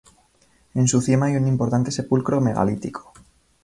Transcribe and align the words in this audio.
En 0.73 0.87
su 0.87 0.99
cima 0.99 1.27
hay 1.27 1.35
un 1.35 1.47
importante 1.47 1.91
sepulcro 1.91 2.41
megalítico. 2.41 3.13